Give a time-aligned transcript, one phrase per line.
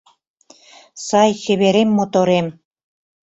[1.05, 2.47] Сай чеверем-моторем...